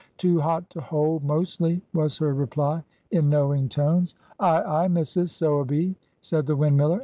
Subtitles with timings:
[0.17, 4.15] "Too hot to hold, mostly," was her reply, in knowing tones.
[4.39, 6.99] "Ay, ay, missus, so a be," said the windmiller.